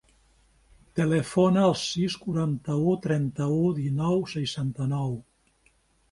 [0.99, 5.13] Telefona al sis, quaranta-u, trenta-u, dinou, seixanta-nou.